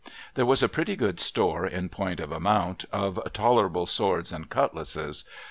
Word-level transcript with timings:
There 0.33 0.47
was 0.47 0.63
a 0.63 0.67
pretty 0.67 0.95
good 0.95 1.19
store, 1.19 1.67
in 1.67 1.87
point 1.89 2.19
of 2.19 2.31
amount, 2.31 2.85
of 2.91 3.19
tolerable 3.33 3.85
swords 3.85 4.31
and 4.31 4.49
cutlasses. 4.49 5.25